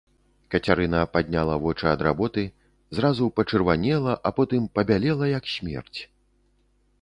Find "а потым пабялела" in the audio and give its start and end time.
4.31-5.31